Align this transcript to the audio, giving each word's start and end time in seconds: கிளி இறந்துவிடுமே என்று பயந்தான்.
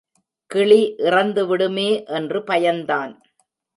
கிளி 0.51 0.79
இறந்துவிடுமே 0.99 1.87
என்று 2.05 2.39
பயந்தான். 2.39 3.13